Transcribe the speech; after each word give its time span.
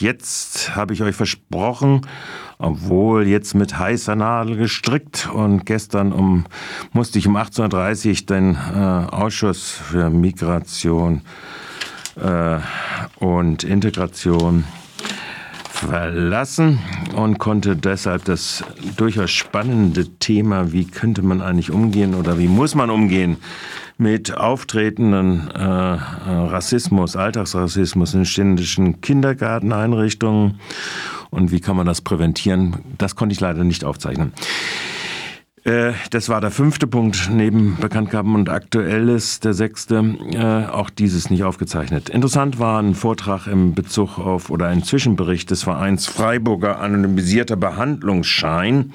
Jetzt 0.00 0.76
habe 0.76 0.92
ich 0.92 1.02
euch 1.02 1.16
versprochen, 1.16 2.02
obwohl 2.58 3.26
jetzt 3.26 3.54
mit 3.54 3.78
heißer 3.78 4.14
Nadel 4.16 4.56
gestrickt 4.56 5.28
und 5.32 5.64
gestern 5.64 6.12
um, 6.12 6.44
musste 6.92 7.18
ich 7.18 7.26
um 7.26 7.36
18.30 7.36 8.08
Uhr 8.08 8.26
den 8.26 8.54
äh, 8.54 9.14
Ausschuss 9.14 9.70
für 9.70 10.10
Migration 10.10 11.22
äh, 12.16 12.58
und 13.18 13.64
Integration 13.64 14.64
verlassen 15.76 16.78
und 17.14 17.38
konnte 17.38 17.76
deshalb 17.76 18.24
das 18.24 18.64
durchaus 18.96 19.30
spannende 19.30 20.08
Thema, 20.18 20.72
wie 20.72 20.86
könnte 20.86 21.22
man 21.22 21.42
eigentlich 21.42 21.70
umgehen 21.70 22.14
oder 22.14 22.38
wie 22.38 22.48
muss 22.48 22.74
man 22.74 22.90
umgehen 22.90 23.36
mit 23.98 24.36
auftretenden 24.36 25.50
äh, 25.50 25.60
Rassismus, 25.60 27.16
Alltagsrassismus 27.16 28.14
in 28.14 28.24
ständischen 28.24 29.00
Kindergarteneinrichtungen 29.00 30.60
und 31.30 31.52
wie 31.52 31.60
kann 31.60 31.76
man 31.76 31.86
das 31.86 32.00
präventieren, 32.00 32.76
das 32.98 33.14
konnte 33.14 33.34
ich 33.34 33.40
leider 33.40 33.64
nicht 33.64 33.84
aufzeichnen. 33.84 34.32
Äh, 35.66 35.94
das 36.10 36.28
war 36.28 36.40
der 36.40 36.52
fünfte 36.52 36.86
Punkt 36.86 37.28
neben 37.32 37.76
Bekanntgaben 37.80 38.36
und 38.36 38.48
Aktuelles, 38.48 39.40
der 39.40 39.52
sechste, 39.52 39.96
äh, 40.32 40.70
auch 40.70 40.90
dieses 40.90 41.28
nicht 41.28 41.42
aufgezeichnet. 41.42 42.08
Interessant 42.08 42.60
war 42.60 42.80
ein 42.80 42.94
Vortrag 42.94 43.48
im 43.48 43.74
Bezug 43.74 44.20
auf 44.20 44.48
oder 44.50 44.68
ein 44.68 44.84
Zwischenbericht 44.84 45.50
des 45.50 45.64
Vereins 45.64 46.06
Freiburger 46.06 46.78
anonymisierter 46.78 47.56
Behandlungsschein 47.56 48.92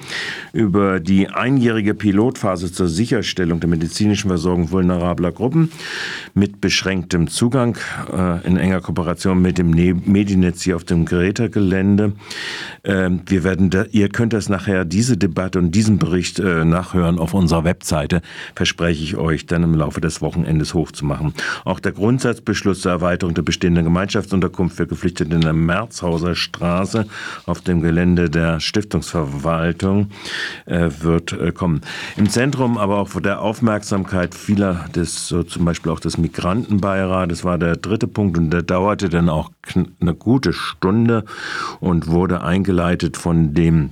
über 0.54 1.02
die 1.02 1.28
einjährige 1.28 1.94
Pilotphase 1.94 2.72
zur 2.72 2.88
Sicherstellung 2.88 3.60
der 3.60 3.70
medizinischen 3.70 4.30
Versorgung 4.30 4.72
vulnerabler 4.72 5.34
Gruppen 5.34 5.72
mit 6.34 6.62
beschränktem 6.62 7.28
Zugang 7.28 7.78
äh, 8.14 8.48
in 8.48 8.56
enger 8.56 8.80
Kooperation 8.80 9.42
mit 9.42 9.58
dem 9.58 9.72
ne-, 9.72 9.94
Medinetz 10.06 10.62
hier 10.62 10.78
auf 10.78 10.86
dem 10.86 11.04
Gerätegelände. 11.04 12.14
Ähm, 12.86 13.22
werden, 13.30 13.72
ihr 13.92 14.08
könnt 14.08 14.32
das 14.32 14.48
nachher, 14.48 14.86
diese 14.86 15.18
Debatte 15.18 15.60
und 15.60 15.72
diesen 15.76 15.98
Bericht 15.98 16.40
nachhören 16.66 17.20
auf 17.20 17.34
unserer 17.34 17.64
Webseite, 17.64 18.22
verspreche 18.56 19.04
ich 19.04 19.18
euch 19.18 19.46
dann 19.46 19.64
im 19.64 19.76
Laufe 19.76 20.02
des 20.02 20.22
Wochenendes 20.22 20.74
hochzumachen. 20.74 21.34
Auch 21.66 21.80
der 21.80 21.92
Grundsatzbeschluss 21.92 22.82
zur 22.82 22.92
Erweiterung 22.92 23.34
der 23.34 23.42
bestehenden 23.42 23.84
Gemeinschaftsunterkunft 23.84 24.78
für 24.78 24.88
Geflüchtete 24.88 25.34
in 25.34 25.42
der 25.42 25.54
Merzhauser 25.54 26.36
Straße 26.36 27.06
auf 27.46 27.62
dem 27.62 27.82
Gelände 27.82 28.30
der 28.30 28.60
Stiftungsverwaltung 28.60 30.10
äh, 30.66 30.90
wird 31.00 31.34
äh, 31.34 31.52
kommen. 31.52 31.82
Im 32.18 32.30
Zentrum 32.30 32.78
aber 32.78 33.00
auch 33.00 33.10
der 33.22 33.42
Aufmerksamkeit 33.42 34.36
vieler, 34.36 34.86
des, 34.96 35.28
so 35.28 35.44
zum 35.44 35.66
Beispiel 35.66 35.92
auch 35.92 36.00
des 36.00 36.18
Migrantenbeirates, 36.18 37.44
war 37.44 37.58
der 37.58 37.76
dritte 37.76 38.08
Punkt 38.08 38.38
und 38.38 38.52
der 38.52 38.64
dauerte 38.64 39.10
dann 39.10 39.30
auch 39.30 39.52
eine 40.00 40.16
gute 40.16 40.54
Stunde 40.54 41.26
und 41.80 42.08
wurde 42.08 42.42
eingeleitet 42.42 43.18
von 43.18 43.54
dem 43.54 43.92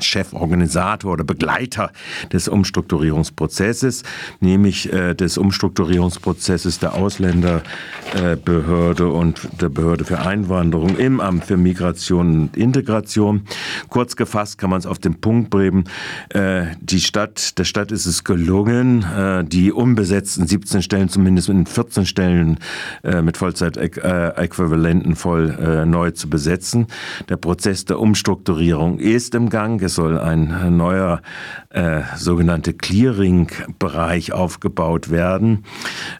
Cheforganisator 0.00 1.12
oder 1.12 1.24
Begleiter 1.24 1.90
des 2.32 2.48
Umstrukturierungsprozesses, 2.48 4.02
nämlich 4.40 4.92
äh, 4.92 5.14
des 5.14 5.38
Umstrukturierungsprozesses 5.38 6.78
der 6.78 6.94
Ausländerbehörde 6.94 9.02
äh, 9.02 9.06
und 9.06 9.48
der 9.60 9.68
Behörde 9.68 10.04
für 10.04 10.20
Einwanderung 10.20 10.96
im 10.96 11.20
Amt 11.20 11.44
für 11.44 11.56
Migration 11.56 12.40
und 12.40 12.56
Integration. 12.56 13.42
Kurz 13.88 14.16
gefasst 14.16 14.58
kann 14.58 14.70
man 14.70 14.78
es 14.78 14.86
auf 14.86 14.98
den 14.98 15.20
Punkt 15.20 15.50
bringen. 15.50 15.84
Äh, 16.30 16.66
die 16.80 17.00
Stadt, 17.00 17.58
der 17.58 17.64
Stadt 17.64 17.92
ist 17.92 18.06
es 18.06 18.24
gelungen, 18.24 19.02
äh, 19.02 19.44
die 19.44 19.72
unbesetzten 19.72 20.46
17 20.46 20.82
Stellen 20.82 21.08
zumindest 21.08 21.48
in 21.48 21.66
14 21.66 22.06
Stellen 22.06 22.58
äh, 23.02 23.22
mit 23.22 23.36
Vollzeitäquivalenten 23.36 25.16
voll 25.16 25.86
neu 25.86 26.10
zu 26.10 26.28
besetzen. 26.28 26.86
Der 27.28 27.36
Prozess 27.36 27.84
der 27.84 28.00
Umstrukturierung 28.00 28.98
ist 28.98 29.34
im 29.34 29.48
Gang 29.48 29.80
es 29.86 29.94
soll 29.94 30.18
ein 30.18 30.76
neuer 30.76 31.22
äh, 31.70 32.02
sogenannter 32.16 32.72
Clearing-Bereich 32.72 34.32
aufgebaut 34.32 35.10
werden. 35.10 35.64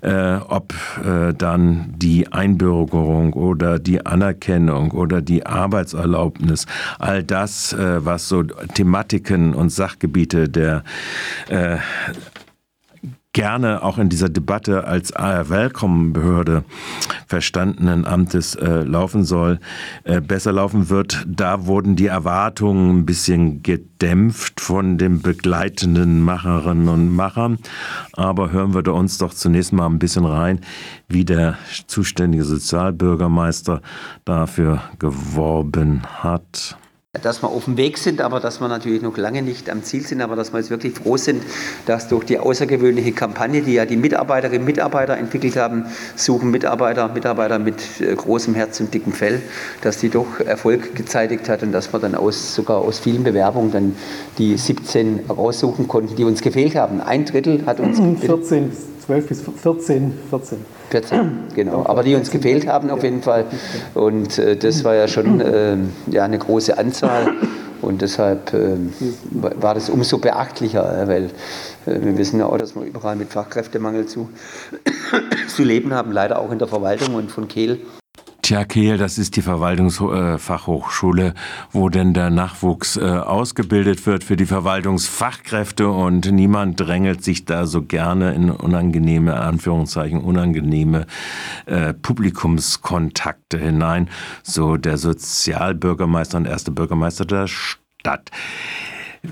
Äh, 0.00 0.36
ob 0.36 0.74
äh, 1.04 1.34
dann 1.34 1.94
die 1.96 2.32
Einbürgerung 2.32 3.32
oder 3.34 3.78
die 3.78 4.04
Anerkennung 4.04 4.92
oder 4.92 5.20
die 5.20 5.44
Arbeitserlaubnis, 5.46 6.66
all 6.98 7.22
das, 7.22 7.72
äh, 7.72 8.04
was 8.04 8.28
so 8.28 8.42
Thematiken 8.42 9.54
und 9.54 9.70
Sachgebiete 9.70 10.48
der 10.48 10.82
äh, 11.48 11.76
gerne 13.32 13.82
auch 13.82 13.98
in 13.98 14.08
dieser 14.08 14.30
Debatte 14.30 14.84
als 14.84 15.12
Welcome-Behörde 15.12 16.64
verstandenen 17.26 18.04
Amtes 18.04 18.54
äh, 18.54 18.82
laufen 18.82 19.24
soll, 19.24 19.58
äh, 20.04 20.20
besser 20.20 20.52
laufen 20.52 20.88
wird. 20.88 21.24
Da 21.26 21.66
wurden 21.66 21.96
die 21.96 22.06
Erwartungen 22.06 22.98
ein 22.98 23.06
bisschen 23.06 23.62
gedämpft 23.62 24.60
von 24.60 24.96
den 24.96 25.20
begleitenden 25.22 26.22
Macherinnen 26.22 26.88
und 26.88 27.14
Machern. 27.14 27.58
Aber 28.12 28.52
hören 28.52 28.74
wir 28.74 28.86
uns 28.94 29.18
doch 29.18 29.34
zunächst 29.34 29.72
mal 29.72 29.86
ein 29.86 29.98
bisschen 29.98 30.24
rein, 30.24 30.60
wie 31.08 31.24
der 31.24 31.58
zuständige 31.86 32.44
Sozialbürgermeister 32.44 33.82
dafür 34.24 34.82
geworben 34.98 36.02
hat 36.22 36.78
dass 37.22 37.42
wir 37.42 37.48
auf 37.48 37.64
dem 37.64 37.76
Weg 37.76 37.98
sind, 37.98 38.20
aber 38.20 38.40
dass 38.40 38.60
wir 38.60 38.68
natürlich 38.68 39.02
noch 39.02 39.16
lange 39.16 39.42
nicht 39.42 39.70
am 39.70 39.82
Ziel 39.82 40.06
sind, 40.06 40.20
aber 40.20 40.36
dass 40.36 40.52
wir 40.52 40.60
jetzt 40.60 40.70
wirklich 40.70 40.94
froh 40.94 41.16
sind, 41.16 41.42
dass 41.86 42.08
durch 42.08 42.24
die 42.24 42.38
außergewöhnliche 42.38 43.12
Kampagne, 43.12 43.62
die 43.62 43.74
ja 43.74 43.86
die 43.86 43.96
Mitarbeiterinnen 43.96 44.60
und 44.60 44.66
Mitarbeiter 44.66 45.16
entwickelt 45.16 45.56
haben, 45.56 45.86
suchen 46.14 46.50
Mitarbeiter, 46.50 47.08
Mitarbeiter 47.08 47.58
mit 47.58 48.00
äh, 48.00 48.14
großem 48.14 48.54
Herz 48.54 48.80
und 48.80 48.92
dickem 48.92 49.12
Fell, 49.12 49.42
dass 49.82 49.98
die 49.98 50.08
doch 50.08 50.40
Erfolg 50.40 50.94
gezeitigt 50.94 51.48
hat 51.48 51.62
und 51.62 51.72
dass 51.72 51.92
wir 51.92 52.00
dann 52.00 52.14
aus, 52.14 52.54
sogar 52.54 52.78
aus 52.78 52.98
vielen 52.98 53.24
Bewerbungen 53.24 53.72
dann 53.72 53.96
die 54.38 54.56
17 54.56 55.20
raussuchen 55.28 55.88
konnten, 55.88 56.16
die 56.16 56.24
uns 56.24 56.40
gefehlt 56.40 56.74
haben. 56.74 57.00
Ein 57.00 57.24
Drittel 57.24 57.64
hat 57.66 57.80
uns 57.80 58.00
14, 58.20 58.72
12 59.06 59.28
bis 59.28 59.42
14, 59.42 60.14
14. 60.30 60.58
14, 60.90 61.30
genau. 61.54 61.84
Aber 61.86 62.02
die 62.02 62.14
uns 62.16 62.30
gefehlt 62.30 62.66
haben 62.66 62.90
auf 62.90 63.04
jeden 63.04 63.22
Fall. 63.22 63.44
Und 63.94 64.38
äh, 64.38 64.56
das 64.56 64.82
war 64.82 64.94
ja 64.94 65.06
schon 65.06 65.40
äh, 65.40 65.76
ja, 66.10 66.24
eine 66.24 66.38
große 66.38 66.76
Anzahl. 66.76 67.32
Und 67.82 68.02
deshalb 68.02 68.52
äh, 68.52 68.76
war 69.30 69.74
das 69.74 69.90
umso 69.90 70.18
beachtlicher, 70.18 71.04
weil 71.06 71.24
äh, 71.86 72.00
wir 72.02 72.18
wissen 72.18 72.40
ja 72.40 72.46
auch, 72.46 72.58
dass 72.58 72.74
wir 72.74 72.82
überall 72.82 73.14
mit 73.14 73.28
Fachkräftemangel 73.28 74.06
zu, 74.06 74.28
zu 75.48 75.62
leben 75.62 75.94
haben, 75.94 76.10
leider 76.10 76.40
auch 76.40 76.50
in 76.50 76.58
der 76.58 76.68
Verwaltung 76.68 77.14
und 77.14 77.30
von 77.30 77.46
Kehl 77.46 77.80
Tja, 78.46 78.64
Kehl, 78.64 78.96
das 78.96 79.18
ist 79.18 79.34
die 79.34 79.42
Verwaltungsfachhochschule, 79.42 81.34
wo 81.72 81.88
denn 81.88 82.14
der 82.14 82.30
Nachwuchs 82.30 82.96
äh, 82.96 83.00
ausgebildet 83.00 84.06
wird 84.06 84.22
für 84.22 84.36
die 84.36 84.46
Verwaltungsfachkräfte 84.46 85.88
und 85.88 86.30
niemand 86.30 86.78
drängelt 86.78 87.24
sich 87.24 87.44
da 87.44 87.66
so 87.66 87.82
gerne 87.82 88.34
in 88.34 88.52
unangenehme, 88.52 89.34
Anführungszeichen, 89.34 90.20
unangenehme 90.20 91.08
äh, 91.66 91.92
Publikumskontakte 91.92 93.58
hinein. 93.58 94.08
So 94.44 94.76
der 94.76 94.96
Sozialbürgermeister 94.96 96.38
und 96.38 96.46
erste 96.46 96.70
Bürgermeister 96.70 97.24
der 97.24 97.48
Stadt. 97.48 98.30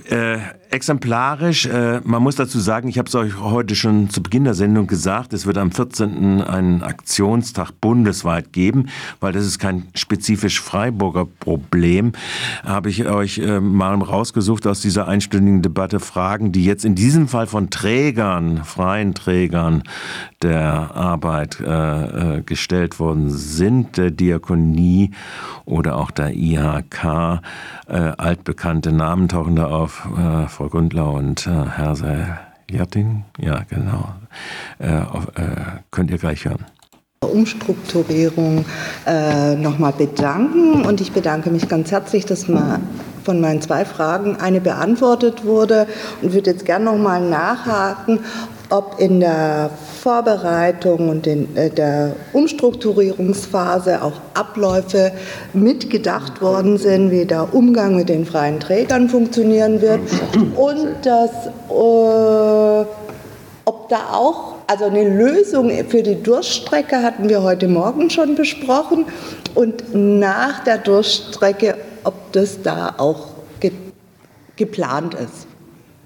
Äh, 0.09 0.39
exemplarisch, 0.71 1.67
äh, 1.67 2.01
man 2.05 2.23
muss 2.23 2.35
dazu 2.35 2.59
sagen, 2.59 2.89
ich 2.89 2.99
habe 2.99 3.09
es 3.09 3.15
euch 3.15 3.39
heute 3.39 3.77
schon 3.77 4.11
zu 4.11 4.23
Beginn 4.23 4.45
der 4.45 4.55
Sendung 4.55 4.89
gesagt, 4.89 5.33
es 5.33 5.47
wird 5.47 5.57
am 5.57 5.71
14. 5.71 6.43
einen 6.43 6.83
Aktionstag 6.83 7.71
bundesweit 7.81 8.53
geben, 8.53 8.89
weil 9.21 9.33
das 9.33 9.47
ist 9.47 9.61
kein 9.61 9.87
spezifisch 9.95 10.61
Freiburger 10.61 11.27
Problem. 11.27 12.13
Habe 12.65 12.91
ich 12.91 13.07
euch 13.07 13.39
äh, 13.39 13.61
mal 13.61 13.95
rausgesucht 13.95 14.67
aus 14.67 14.81
dieser 14.81 15.07
einstündigen 15.07 15.63
Debatte 15.63 16.01
Fragen, 16.01 16.51
die 16.51 16.65
jetzt 16.65 16.85
in 16.85 16.97
diesem 16.97 17.29
Fall 17.29 17.47
von 17.47 17.71
Trägern, 17.71 18.65
freien 18.65 19.15
Trägern 19.15 19.85
der 20.43 20.95
Arbeit 20.95 21.61
äh, 21.61 22.39
äh 22.39 22.43
gestellt 22.43 22.99
worden 22.99 23.31
sind, 23.31 23.97
der 23.97 24.11
Diakonie 24.11 25.13
oder 25.65 25.97
auch 25.97 26.11
der 26.11 26.35
IHK. 26.35 27.41
Altbekannte 27.87 28.93
Namen 28.93 29.29
tauchen 29.29 29.57
da 29.57 29.67
auf. 29.67 29.74
Äh, 29.83 30.47
Frau 30.49 30.69
Gundlau 30.69 31.17
und 31.17 31.47
äh, 31.47 31.51
Herr 31.51 31.97
Seiljerting. 31.97 33.25
Ja, 33.39 33.63
genau. 33.69 34.15
Äh, 34.79 34.99
äh, 34.99 35.03
könnt 35.91 36.11
ihr 36.11 36.19
gleich 36.19 36.45
hören. 36.45 36.65
Umstrukturierung 37.21 38.65
äh, 39.07 39.57
nochmal 39.57 39.93
bedanken 39.93 40.85
und 40.85 41.01
ich 41.01 41.13
bedanke 41.13 41.51
mich 41.51 41.69
ganz 41.69 41.91
herzlich, 41.91 42.25
dass 42.27 42.47
man 42.47 42.83
von 43.25 43.41
meinen 43.41 43.63
zwei 43.63 43.85
Fragen 43.85 44.37
eine 44.37 44.61
beantwortet 44.61 45.45
wurde 45.45 45.89
und 46.23 46.35
würde 46.35 46.51
jetzt 46.51 46.67
gerne 46.67 46.85
nochmal 46.85 47.23
nachhaken, 47.23 48.21
ob 48.71 48.97
in 48.99 49.21
der 49.21 49.71
Vorbereitung 50.01 51.09
und 51.09 51.27
in 51.27 51.55
äh, 51.57 51.71
der 51.71 52.17
Umstrukturierungsphase 52.33 54.03
auch 54.03 54.21
Abläufe 54.35 55.13
mitgedacht 55.53 56.41
worden 56.41 56.79
sind, 56.79 57.11
wie 57.11 57.25
der 57.25 57.55
Umgang 57.55 57.97
mit 57.97 58.09
den 58.09 58.25
freien 58.25 58.61
Trägern 58.61 59.09
funktionieren 59.09 59.81
wird 59.81 60.01
und 60.57 61.05
dass, 61.05 61.47
äh, 61.47 62.87
ob 63.67 63.89
da 63.89 64.11
auch 64.13 64.55
also 64.67 64.87
eine 64.87 65.09
Lösung 65.09 65.71
für 65.89 66.03
die 66.03 66.23
Durststrecke 66.23 67.03
hatten 67.03 67.29
wir 67.29 67.43
heute 67.43 67.69
Morgen 67.69 68.09
schon 68.11 68.35
besprochen 68.35 69.07
und 69.55 69.95
nach 69.95 70.65
der 70.65 70.79
Durststrecke, 70.79 71.77
ob 72.03 72.15
das 72.33 72.63
da 72.63 72.95
auch 72.99 73.29
ge 73.61 73.73
geplant 74.57 75.15
ist. 75.15 75.47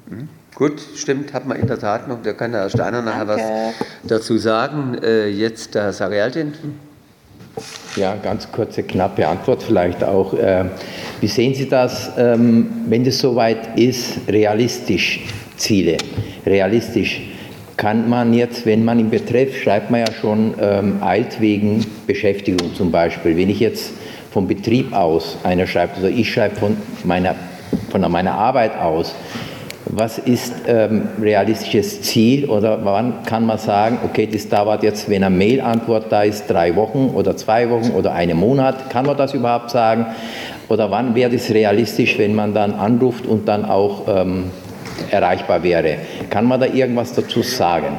Mhm. 0.08 0.28
Gut, 0.58 0.82
stimmt, 0.96 1.34
hat 1.34 1.46
man 1.46 1.56
in 1.56 1.68
der 1.68 1.78
Tat 1.78 2.08
noch. 2.08 2.20
Da 2.20 2.32
kann 2.32 2.50
der 2.50 2.62
Herr 2.62 2.68
Steiner 2.68 3.00
nachher 3.00 3.28
was 3.28 3.40
dazu 4.02 4.38
sagen. 4.38 4.98
Äh, 5.00 5.28
jetzt 5.28 5.76
der 5.76 5.84
Herr 5.84 5.92
Sarialtin. 5.92 6.52
Ja, 7.94 8.16
ganz 8.16 8.50
kurze, 8.50 8.82
knappe 8.82 9.28
Antwort 9.28 9.62
vielleicht 9.62 10.02
auch. 10.02 10.34
Äh, 10.34 10.64
wie 11.20 11.28
sehen 11.28 11.54
Sie 11.54 11.68
das, 11.68 12.10
ähm, 12.18 12.70
wenn 12.88 13.06
es 13.06 13.20
soweit 13.20 13.78
ist, 13.78 14.18
realistisch 14.26 15.20
Ziele? 15.56 15.96
Realistisch 16.44 17.22
kann 17.76 18.08
man 18.08 18.34
jetzt, 18.34 18.66
wenn 18.66 18.84
man 18.84 18.98
im 18.98 19.10
Betreff 19.10 19.56
schreibt 19.62 19.92
man 19.92 20.00
ja 20.00 20.12
schon, 20.12 20.54
ähm, 20.60 21.00
wegen 21.38 21.86
Beschäftigung 22.08 22.74
zum 22.74 22.90
Beispiel. 22.90 23.36
Wenn 23.36 23.48
ich 23.48 23.60
jetzt 23.60 23.92
vom 24.32 24.48
Betrieb 24.48 24.92
aus, 24.92 25.36
einer 25.44 25.68
schreibt, 25.68 25.98
also 25.98 26.08
ich 26.08 26.32
schreibe 26.32 26.56
von 26.56 26.76
meiner, 27.04 27.36
von 27.92 28.00
meiner 28.10 28.32
Arbeit 28.32 28.76
aus, 28.76 29.14
was 29.90 30.18
ist 30.18 30.52
ähm, 30.66 31.08
realistisches 31.20 32.02
Ziel 32.02 32.46
oder 32.46 32.84
wann 32.84 33.22
kann 33.24 33.46
man 33.46 33.58
sagen, 33.58 33.98
okay, 34.04 34.28
das 34.30 34.48
dauert 34.48 34.82
jetzt, 34.82 35.08
wenn 35.08 35.24
eine 35.24 35.34
Mail-Antwort 35.34 36.06
da 36.10 36.22
ist, 36.22 36.46
drei 36.48 36.76
Wochen 36.76 37.10
oder 37.14 37.36
zwei 37.36 37.68
Wochen 37.70 37.90
oder 37.90 38.12
einen 38.12 38.36
Monat, 38.36 38.90
kann 38.90 39.06
man 39.06 39.16
das 39.16 39.34
überhaupt 39.34 39.70
sagen? 39.70 40.06
Oder 40.68 40.90
wann 40.90 41.14
wäre 41.14 41.30
das 41.30 41.50
realistisch, 41.50 42.18
wenn 42.18 42.34
man 42.34 42.52
dann 42.52 42.74
anruft 42.74 43.26
und 43.26 43.48
dann 43.48 43.64
auch 43.64 44.02
ähm, 44.08 44.50
erreichbar 45.10 45.62
wäre? 45.62 45.96
Kann 46.28 46.44
man 46.44 46.60
da 46.60 46.66
irgendwas 46.66 47.14
dazu 47.14 47.42
sagen? 47.42 47.98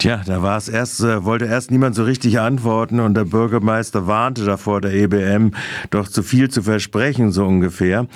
Tja, 0.00 0.22
da 0.24 0.40
war 0.40 0.56
es 0.56 0.70
erst, 0.70 1.02
äh, 1.02 1.26
wollte 1.26 1.44
erst 1.44 1.70
niemand 1.70 1.94
so 1.94 2.04
richtig 2.04 2.40
antworten 2.40 3.00
und 3.00 3.12
der 3.12 3.26
Bürgermeister 3.26 4.06
warnte 4.06 4.46
davor, 4.46 4.80
der 4.80 4.94
EBM 4.94 5.50
doch 5.90 6.08
zu 6.08 6.22
viel 6.22 6.48
zu 6.48 6.62
versprechen, 6.62 7.32
so 7.32 7.44
ungefähr. 7.44 8.06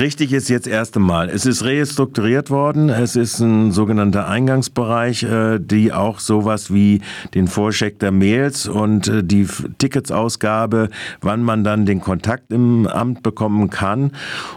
Richtig 0.00 0.32
ist 0.32 0.48
jetzt 0.48 0.66
erst 0.66 0.96
einmal. 0.96 1.28
Es 1.28 1.44
ist 1.44 1.62
restrukturiert 1.62 2.48
worden. 2.48 2.88
Es 2.88 3.14
ist 3.14 3.40
ein 3.40 3.72
sogenannter 3.72 4.26
Eingangsbereich, 4.26 5.24
äh, 5.24 5.58
die 5.58 5.92
auch 5.92 6.18
sowas 6.18 6.72
wie 6.72 7.02
den 7.34 7.46
Vorcheck 7.46 7.98
der 7.98 8.10
Mails 8.10 8.66
und 8.66 9.08
äh, 9.08 9.22
die 9.22 9.46
Ticketsausgabe, 9.76 10.88
wann 11.20 11.42
man 11.42 11.62
dann 11.62 11.84
den 11.84 12.00
Kontakt 12.00 12.54
im 12.54 12.86
Amt 12.86 13.22
bekommen 13.22 13.68
kann. 13.68 14.12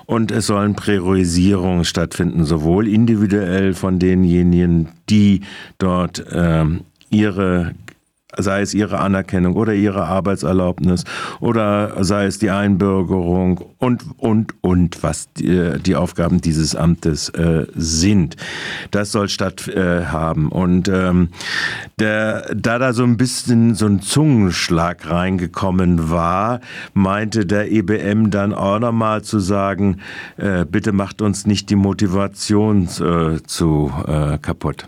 Und 0.06 0.32
es 0.32 0.48
sollen 0.48 0.76
Priorisierungen 0.76 1.84
stattfinden, 1.84 2.46
sowohl 2.46 2.88
individuell 2.88 3.74
von 3.74 4.00
denjenigen, 4.00 4.88
die 5.10 5.42
dort 5.78 6.26
ähm, 6.32 6.82
ihre 7.10 7.74
sei 8.38 8.62
es 8.62 8.74
ihre 8.74 9.00
Anerkennung 9.00 9.56
oder 9.56 9.74
ihre 9.74 10.06
Arbeitserlaubnis 10.06 11.04
oder 11.40 12.04
sei 12.04 12.26
es 12.26 12.40
die 12.40 12.52
Einbürgerung 12.52 13.60
und, 13.78 14.04
und, 14.18 14.54
und, 14.62 15.02
was 15.04 15.32
die, 15.34 15.80
die 15.80 15.96
Aufgaben 15.96 16.42
dieses 16.42 16.76
Amtes 16.76 17.30
äh, 17.30 17.68
sind. 17.76 18.36
Das 18.92 19.12
soll 19.12 19.30
statt 19.30 19.68
äh, 19.68 20.06
haben. 20.06 20.50
Und 20.50 20.90
ähm, 20.90 21.30
der, 22.00 22.54
da 22.56 22.80
da 22.80 22.94
so 22.94 23.04
ein 23.04 23.18
bisschen 23.18 23.76
so 23.76 23.86
ein 23.86 24.02
Zungenschlag 24.02 25.10
reingekommen 25.10 26.10
war, 26.10 26.60
meinte 26.94 27.46
der 27.46 27.72
EBM 27.72 28.30
dann 28.30 28.54
auch 28.54 28.80
nochmal 28.80 29.24
zu 29.24 29.40
sagen, 29.40 30.02
äh, 30.38 30.66
bitte 30.66 30.92
macht 30.92 31.22
uns 31.22 31.46
nicht 31.46 31.70
die 31.70 31.76
Motivation 31.76 32.88
äh, 33.00 33.42
zu 33.44 33.92
äh, 34.06 34.38
kaputt. 34.38 34.88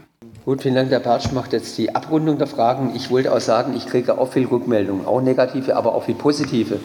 Gut, 0.49 0.63
vielen 0.63 0.73
Dank. 0.73 0.89
Der 0.89 0.97
Pertsch 0.97 1.31
macht 1.31 1.53
jetzt 1.53 1.77
die 1.77 1.93
Abrundung 1.93 2.39
der 2.39 2.47
Fragen. 2.47 2.93
Ich 2.95 3.11
wollte 3.11 3.31
auch 3.31 3.39
sagen, 3.39 3.75
ich 3.77 3.85
kriege 3.85 4.17
auch 4.17 4.31
viel 4.31 4.47
Rückmeldungen, 4.47 5.05
auch 5.05 5.21
negative, 5.21 5.75
aber 5.75 5.93
auch 5.93 6.05
viel 6.05 6.15
positive. 6.15 6.79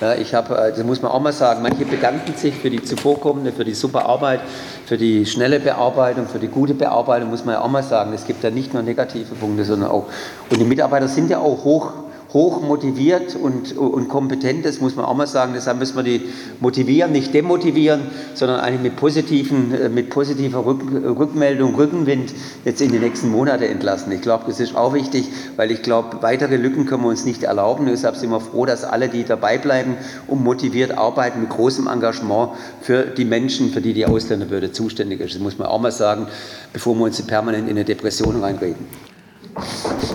Ja, 0.00 0.14
ich 0.14 0.32
habe, 0.32 0.56
äh, 0.56 0.70
das 0.70 0.82
muss 0.84 1.02
man 1.02 1.12
auch 1.12 1.20
mal 1.20 1.34
sagen, 1.34 1.60
manche 1.60 1.84
bedanken 1.84 2.34
sich 2.34 2.54
für 2.54 2.70
die 2.70 2.82
zuvorkommende, 2.82 3.52
für 3.52 3.66
die 3.66 3.74
super 3.74 4.06
Arbeit, 4.06 4.40
für 4.86 4.96
die 4.96 5.26
schnelle 5.26 5.60
Bearbeitung, 5.60 6.28
für 6.28 6.38
die 6.38 6.48
gute 6.48 6.72
Bearbeitung, 6.72 7.28
muss 7.28 7.44
man 7.44 7.56
ja 7.56 7.60
auch 7.60 7.68
mal 7.68 7.82
sagen. 7.82 8.14
Es 8.14 8.26
gibt 8.26 8.42
ja 8.42 8.48
nicht 8.48 8.72
nur 8.72 8.82
negative 8.82 9.34
Punkte, 9.34 9.66
sondern 9.66 9.90
auch, 9.90 10.06
und 10.48 10.58
die 10.58 10.64
Mitarbeiter 10.64 11.06
sind 11.06 11.28
ja 11.28 11.40
auch 11.40 11.62
hoch 11.62 11.92
hoch 12.32 12.62
motiviert 12.62 13.34
und, 13.34 13.76
und 13.76 14.08
kompetent 14.08 14.64
ist, 14.64 14.80
muss 14.80 14.94
man 14.94 15.04
auch 15.04 15.16
mal 15.16 15.26
sagen. 15.26 15.52
Deshalb 15.54 15.78
müssen 15.78 15.96
wir 15.96 16.04
die 16.04 16.22
motivieren, 16.60 17.10
nicht 17.12 17.34
demotivieren, 17.34 18.02
sondern 18.34 18.60
eigentlich 18.60 18.82
mit, 18.82 18.96
positiven, 18.96 19.74
äh, 19.74 19.88
mit 19.88 20.10
positiver 20.10 20.64
Rück, 20.64 20.80
Rückmeldung, 21.18 21.74
Rückenwind 21.74 22.32
jetzt 22.64 22.80
in 22.80 22.92
die 22.92 22.98
nächsten 22.98 23.30
Monate 23.30 23.66
entlassen. 23.66 24.12
Ich 24.12 24.20
glaube, 24.20 24.44
das 24.46 24.60
ist 24.60 24.76
auch 24.76 24.94
wichtig, 24.94 25.26
weil 25.56 25.70
ich 25.72 25.82
glaube, 25.82 26.18
weitere 26.20 26.56
Lücken 26.56 26.86
können 26.86 27.02
wir 27.02 27.08
uns 27.08 27.24
nicht 27.24 27.42
erlauben. 27.42 27.86
Deshalb 27.86 28.16
sind 28.16 28.30
wir 28.30 28.40
froh, 28.40 28.64
dass 28.64 28.84
alle, 28.84 29.08
die 29.08 29.24
dabei 29.24 29.58
bleiben 29.58 29.96
und 30.28 30.44
motiviert 30.44 30.96
arbeiten, 30.96 31.40
mit 31.40 31.50
großem 31.50 31.88
Engagement 31.88 32.50
für 32.80 33.02
die 33.02 33.24
Menschen, 33.24 33.70
für 33.70 33.80
die 33.80 33.92
die 33.92 34.06
Ausländerbehörde 34.06 34.70
zuständig 34.70 35.20
ist. 35.20 35.34
Das 35.34 35.42
muss 35.42 35.58
man 35.58 35.66
auch 35.66 35.80
mal 35.80 35.90
sagen, 35.90 36.28
bevor 36.72 36.94
wir 36.94 37.04
uns 37.04 37.20
permanent 37.22 37.68
in 37.68 37.76
eine 37.76 37.84
Depression 37.84 38.40
reinreden. 38.40 38.86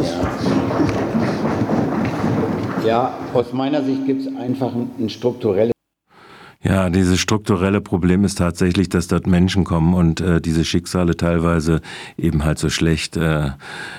Ja. 0.02 1.25
Ja, 2.86 3.14
aus 3.34 3.52
meiner 3.52 3.82
Sicht 3.84 4.06
gibt 4.06 4.22
es 4.22 4.36
einfach 4.36 4.72
ein, 4.74 5.10
strukturelles 5.10 5.75
ja, 6.66 6.90
dieses 6.90 7.20
strukturelle 7.20 7.80
Problem 7.80 8.24
ist 8.24 8.40
tatsächlich, 8.40 8.90
dass 8.90 9.08
dort 9.08 9.28
Menschen 9.28 9.64
kommen 9.66 9.94
und 9.94 10.20
äh, 10.20 10.42
diese 10.42 10.66
Schicksale 10.66 11.16
teilweise 11.16 11.80
eben 12.18 12.44
halt 12.44 12.58
so 12.58 12.70
schlecht 12.70 13.18
äh, 13.18 13.52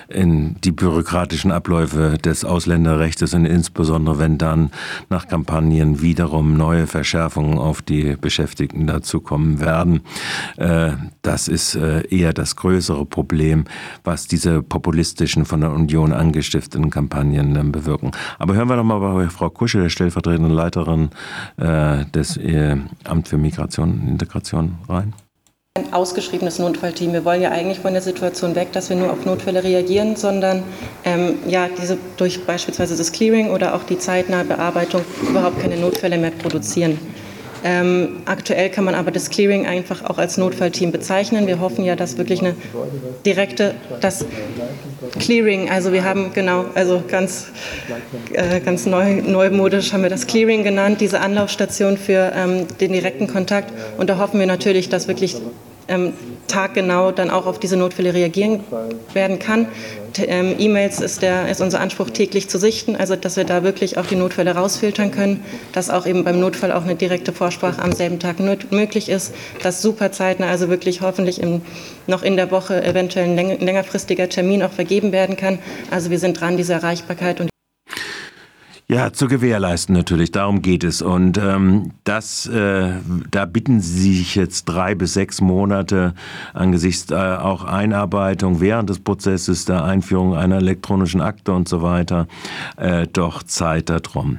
in 0.08 0.56
die 0.64 0.72
bürokratischen 0.72 1.52
Abläufe 1.52 2.18
des 2.18 2.44
Ausländerrechts 2.44 3.34
und 3.34 3.44
insbesondere 3.44 4.18
wenn 4.18 4.36
dann 4.36 4.70
nach 5.10 5.28
Kampagnen 5.28 6.02
wiederum 6.02 6.56
neue 6.56 6.88
Verschärfungen 6.88 7.56
auf 7.56 7.82
die 7.82 8.16
Beschäftigten 8.20 8.88
dazukommen 8.88 9.60
werden. 9.60 10.00
Äh, 10.56 10.92
das 11.22 11.46
ist 11.46 11.76
äh, 11.76 12.02
eher 12.08 12.32
das 12.32 12.56
größere 12.56 13.06
Problem, 13.06 13.64
was 14.02 14.26
diese 14.26 14.60
populistischen 14.62 15.44
von 15.44 15.60
der 15.60 15.70
Union 15.70 16.12
angestifteten 16.12 16.90
Kampagnen 16.90 17.54
dann 17.54 17.70
bewirken. 17.70 18.10
Aber 18.40 18.54
hören 18.54 18.68
wir 18.68 18.76
doch 18.76 18.82
mal 18.82 18.98
bei 18.98 19.28
Frau 19.28 19.50
Kusche, 19.50 19.82
der 19.82 19.88
stellvertretenden 19.88 20.52
Leiterin 20.52 21.10
äh, 21.58 22.04
des 22.06 22.36
äh, 22.56 22.76
Amt 23.04 23.28
für 23.28 23.38
Migration 23.38 24.00
und 24.00 24.08
Integration 24.08 24.76
rein? 24.88 25.12
Ein 25.76 25.92
ausgeschriebenes 25.92 26.58
Notfallteam. 26.58 27.12
Wir 27.12 27.24
wollen 27.26 27.42
ja 27.42 27.50
eigentlich 27.50 27.80
von 27.80 27.92
der 27.92 28.00
Situation 28.00 28.54
weg, 28.54 28.72
dass 28.72 28.88
wir 28.88 28.96
nur 28.96 29.12
auf 29.12 29.26
Notfälle 29.26 29.62
reagieren, 29.62 30.16
sondern 30.16 30.62
ähm, 31.04 31.34
ja, 31.46 31.68
diese 31.68 31.98
durch 32.16 32.44
beispielsweise 32.46 32.96
das 32.96 33.12
Clearing 33.12 33.50
oder 33.50 33.74
auch 33.74 33.82
die 33.82 33.98
zeitnahe 33.98 34.44
Bearbeitung 34.44 35.02
überhaupt 35.28 35.60
keine 35.60 35.76
Notfälle 35.76 36.16
mehr 36.16 36.30
produzieren. 36.30 36.98
Ähm, 37.68 38.22
aktuell 38.26 38.70
kann 38.70 38.84
man 38.84 38.94
aber 38.94 39.10
das 39.10 39.28
Clearing 39.28 39.66
einfach 39.66 40.04
auch 40.04 40.18
als 40.18 40.36
Notfallteam 40.36 40.92
bezeichnen. 40.92 41.48
Wir 41.48 41.58
hoffen 41.58 41.84
ja, 41.84 41.96
dass 41.96 42.16
wirklich 42.16 42.38
eine 42.38 42.54
direkte, 43.24 43.74
das 44.00 44.24
Clearing, 45.18 45.68
also 45.68 45.92
wir 45.92 46.04
haben 46.04 46.30
genau, 46.32 46.66
also 46.76 47.02
ganz, 47.08 47.48
äh, 48.32 48.60
ganz 48.60 48.86
neu, 48.86 49.20
neumodisch 49.20 49.92
haben 49.92 50.04
wir 50.04 50.10
das 50.10 50.28
Clearing 50.28 50.62
genannt, 50.62 51.00
diese 51.00 51.18
Anlaufstation 51.18 51.98
für 51.98 52.32
ähm, 52.36 52.68
den 52.80 52.92
direkten 52.92 53.26
Kontakt. 53.26 53.72
Und 53.98 54.10
da 54.10 54.18
hoffen 54.18 54.38
wir 54.38 54.46
natürlich, 54.46 54.88
dass 54.88 55.08
wirklich 55.08 55.34
ähm, 55.88 56.12
taggenau 56.48 57.12
dann 57.12 57.30
auch 57.30 57.46
auf 57.46 57.58
diese 57.58 57.76
Notfälle 57.76 58.14
reagieren 58.14 58.60
werden 59.12 59.38
kann. 59.38 59.68
Ähm, 60.18 60.54
E-Mails 60.58 61.00
ist, 61.00 61.22
ist 61.22 61.60
unser 61.60 61.80
Anspruch 61.80 62.10
täglich 62.10 62.48
zu 62.48 62.58
sichten, 62.58 62.96
also 62.96 63.16
dass 63.16 63.36
wir 63.36 63.44
da 63.44 63.62
wirklich 63.62 63.98
auch 63.98 64.06
die 64.06 64.16
Notfälle 64.16 64.54
rausfiltern 64.54 65.10
können, 65.10 65.44
dass 65.72 65.90
auch 65.90 66.06
eben 66.06 66.24
beim 66.24 66.40
Notfall 66.40 66.72
auch 66.72 66.84
eine 66.84 66.94
direkte 66.94 67.32
Vorsprache 67.32 67.82
am 67.82 67.92
selben 67.92 68.18
Tag 68.18 68.36
möglich 68.40 69.08
ist, 69.08 69.34
dass 69.62 69.82
super 69.82 70.12
zeitnah, 70.12 70.48
also 70.48 70.68
wirklich 70.68 71.02
hoffentlich 71.02 71.40
im, 71.40 71.60
noch 72.06 72.22
in 72.22 72.36
der 72.36 72.50
Woche 72.50 72.82
eventuell 72.82 73.38
ein 73.38 73.60
längerfristiger 73.60 74.28
Termin 74.28 74.62
auch 74.62 74.72
vergeben 74.72 75.12
werden 75.12 75.36
kann. 75.36 75.58
Also 75.90 76.10
wir 76.10 76.18
sind 76.18 76.40
dran, 76.40 76.56
diese 76.56 76.72
Erreichbarkeit 76.72 77.40
und 77.40 77.50
ja, 78.88 79.12
zu 79.12 79.26
gewährleisten 79.26 79.96
natürlich, 79.96 80.30
darum 80.30 80.62
geht 80.62 80.84
es. 80.84 81.02
Und 81.02 81.38
ähm, 81.38 81.90
das, 82.04 82.46
äh, 82.46 82.92
da 83.32 83.44
bitten 83.44 83.80
Sie 83.80 84.16
sich 84.16 84.36
jetzt 84.36 84.66
drei 84.66 84.94
bis 84.94 85.14
sechs 85.14 85.40
Monate 85.40 86.14
angesichts 86.54 87.10
äh, 87.10 87.16
auch 87.16 87.64
Einarbeitung 87.64 88.60
während 88.60 88.88
des 88.88 89.00
Prozesses 89.00 89.64
der 89.64 89.82
Einführung 89.82 90.36
einer 90.36 90.58
elektronischen 90.58 91.20
Akte 91.20 91.52
und 91.52 91.68
so 91.68 91.82
weiter 91.82 92.28
äh, 92.76 93.08
doch 93.12 93.42
Zeit 93.42 93.90
darum. 93.90 94.38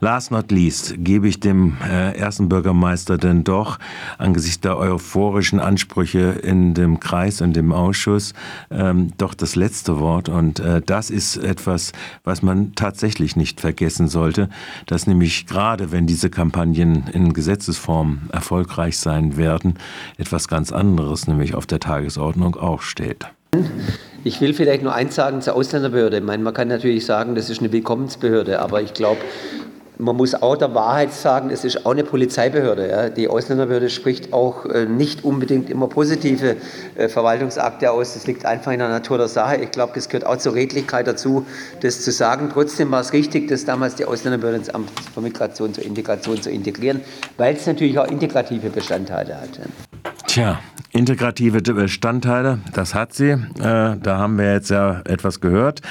Last 0.00 0.30
not 0.30 0.50
least 0.50 0.96
gebe 0.98 1.26
ich 1.26 1.40
dem 1.40 1.78
äh, 1.82 2.18
ersten 2.18 2.50
Bürgermeister 2.50 3.16
denn 3.16 3.44
doch 3.44 3.78
angesichts 4.18 4.60
der 4.60 4.76
euphorischen 4.76 5.58
Ansprüche 5.58 6.38
in 6.42 6.74
dem 6.74 7.00
Kreis, 7.00 7.40
in 7.40 7.54
dem 7.54 7.72
Ausschuss, 7.72 8.34
ähm, 8.70 9.12
doch 9.16 9.32
das 9.32 9.56
letzte 9.56 9.98
Wort. 10.00 10.28
Und 10.28 10.60
äh, 10.60 10.82
das 10.84 11.08
ist 11.08 11.38
etwas, 11.38 11.92
was 12.24 12.42
man 12.42 12.74
tatsächlich 12.74 13.36
nicht 13.36 13.62
vergisst 13.62 13.85
vergessen 13.86 14.08
sollte, 14.08 14.48
dass 14.86 15.06
nämlich 15.06 15.46
gerade 15.46 15.92
wenn 15.92 16.06
diese 16.08 16.28
Kampagnen 16.28 17.04
in 17.12 17.32
Gesetzesform 17.32 18.22
erfolgreich 18.32 18.98
sein 18.98 19.36
werden, 19.36 19.74
etwas 20.18 20.48
ganz 20.48 20.72
anderes, 20.72 21.28
nämlich 21.28 21.54
auf 21.54 21.66
der 21.66 21.78
Tagesordnung 21.78 22.56
auch 22.56 22.82
steht. 22.82 23.26
Ich 24.24 24.40
will 24.40 24.54
vielleicht 24.54 24.82
nur 24.82 24.92
eins 24.92 25.14
sagen 25.14 25.40
zur 25.40 25.54
Ausländerbehörde. 25.54 26.18
Ich 26.18 26.24
meine, 26.24 26.42
man 26.42 26.52
kann 26.52 26.66
natürlich 26.66 27.06
sagen, 27.06 27.36
das 27.36 27.48
ist 27.48 27.60
eine 27.60 27.70
Willkommensbehörde, 27.70 28.58
aber 28.58 28.82
ich 28.82 28.92
glaube, 28.92 29.20
man 29.98 30.16
muss 30.16 30.34
auch 30.34 30.56
der 30.56 30.74
Wahrheit 30.74 31.12
sagen, 31.12 31.50
es 31.50 31.64
ist 31.64 31.86
auch 31.86 31.92
eine 31.92 32.04
Polizeibehörde. 32.04 32.88
Ja. 32.88 33.08
Die 33.08 33.28
Ausländerbehörde 33.28 33.88
spricht 33.90 34.32
auch 34.32 34.66
äh, 34.66 34.84
nicht 34.84 35.24
unbedingt 35.24 35.70
immer 35.70 35.88
positive 35.88 36.56
äh, 36.96 37.08
Verwaltungsakte 37.08 37.90
aus. 37.90 38.14
Das 38.14 38.26
liegt 38.26 38.44
einfach 38.44 38.72
in 38.72 38.78
der 38.78 38.88
Natur 38.88 39.18
der 39.18 39.28
Sache. 39.28 39.56
Ich 39.56 39.70
glaube, 39.70 39.92
das 39.94 40.08
gehört 40.08 40.26
auch 40.26 40.36
zur 40.36 40.54
Redlichkeit 40.54 41.06
dazu, 41.06 41.46
das 41.80 42.02
zu 42.02 42.12
sagen. 42.12 42.50
Trotzdem 42.52 42.90
war 42.90 43.00
es 43.00 43.12
richtig, 43.12 43.48
dass 43.48 43.64
damals 43.64 43.94
die 43.94 44.04
Ausländerbehörde 44.04 44.58
ins 44.58 44.70
Amt 44.70 44.90
für 45.14 45.20
Migration 45.20 45.72
zur 45.72 45.84
Integration 45.84 46.40
zu 46.42 46.50
integrieren, 46.50 47.00
weil 47.36 47.56
es 47.56 47.66
natürlich 47.66 47.98
auch 47.98 48.06
integrative 48.06 48.70
Bestandteile 48.70 49.40
hat. 49.40 49.60
Tja, 50.26 50.58
integrative 50.96 51.60
Bestandteile, 51.60 52.58
das 52.72 52.94
hat 52.94 53.12
sie. 53.12 53.30
Äh, 53.30 53.38
da 53.58 54.18
haben 54.18 54.38
wir 54.38 54.52
jetzt 54.52 54.70
ja 54.70 55.02
etwas 55.04 55.40
gehört, 55.40 55.82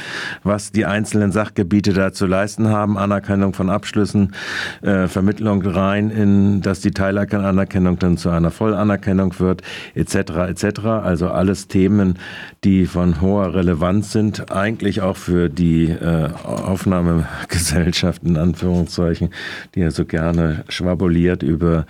was 0.43 0.71
die 0.71 0.85
einzelnen 0.85 1.31
Sachgebiete 1.31 1.93
da 1.93 2.11
zu 2.11 2.25
leisten 2.25 2.69
haben. 2.69 2.97
Anerkennung 2.97 3.53
von 3.53 3.69
Abschlüssen, 3.69 4.33
äh, 4.81 5.07
Vermittlung 5.07 5.61
rein 5.61 6.09
in, 6.09 6.61
dass 6.61 6.81
die 6.81 6.91
Teilanerkennung 6.91 7.99
dann 7.99 8.17
zu 8.17 8.29
einer 8.29 8.51
Vollanerkennung 8.51 9.39
wird, 9.39 9.61
etc. 9.93 10.15
etc. 10.49 10.79
Also 10.85 11.29
alles 11.29 11.67
Themen, 11.67 12.17
die 12.63 12.87
von 12.87 13.21
hoher 13.21 13.53
Relevanz 13.53 14.11
sind, 14.11 14.51
eigentlich 14.51 15.01
auch 15.01 15.17
für 15.17 15.49
die 15.49 15.89
äh, 15.89 16.29
Aufnahmegesellschaft 16.43 18.23
in 18.23 18.37
Anführungszeichen, 18.37 19.29
die 19.75 19.81
ja 19.81 19.91
so 19.91 20.05
gerne 20.05 20.63
schwabuliert 20.67 21.43
über 21.43 21.85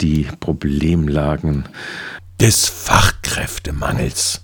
die 0.00 0.26
Problemlagen 0.40 1.64
des 2.40 2.68
Fachkräftemangels. 2.68 4.40